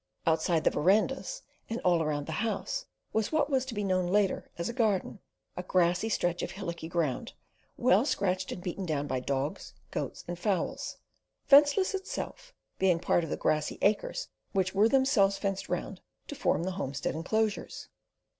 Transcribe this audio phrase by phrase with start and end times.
[0.25, 4.49] Outside the verandahs, and all around the house, was what was to be known later
[4.57, 5.19] as the garden,
[5.55, 7.33] a grassy stretch of hillocky ground,
[7.77, 10.97] well scratched and beaten down by dogs, goats, and fowls;
[11.45, 16.63] fenceless itself, being part of the grassy acres which were themselves fenced round to form
[16.63, 17.87] the homestead enclosures.